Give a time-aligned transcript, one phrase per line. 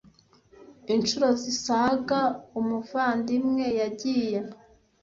[0.93, 2.19] incuro zisaga
[2.59, 4.37] umuvandimwe yagiye